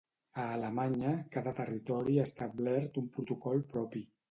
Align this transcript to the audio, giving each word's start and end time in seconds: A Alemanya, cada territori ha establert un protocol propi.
A 0.43 0.45
Alemanya, 0.53 1.11
cada 1.35 1.53
territori 1.59 2.17
ha 2.17 2.25
establert 2.31 3.01
un 3.05 3.13
protocol 3.19 3.65
propi. 3.77 4.07